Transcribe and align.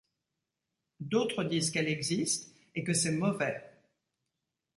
D'autres 0.99 1.43
disent 1.43 1.69
qu'elle 1.69 1.87
existe 1.87 2.51
et 2.73 2.83
que 2.83 2.91
c'est 2.91 3.11
mauvais. 3.11 3.63